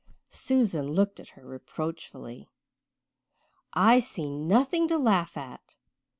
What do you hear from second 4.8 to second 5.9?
to laugh at.